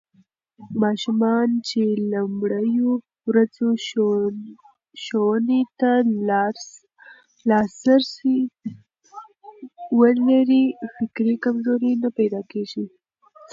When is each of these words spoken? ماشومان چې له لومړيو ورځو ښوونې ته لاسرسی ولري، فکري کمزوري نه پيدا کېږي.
ماشومان 0.83 1.49
چې 1.67 1.81
له 1.93 1.99
لومړيو 2.11 2.89
ورځو 3.29 3.67
ښوونې 5.03 5.61
ته 5.79 5.91
لاسرسی 7.49 8.37
ولري، 9.99 10.65
فکري 10.95 11.35
کمزوري 11.43 11.91
نه 12.03 12.09
پيدا 12.17 12.41
کېږي. 12.51 12.85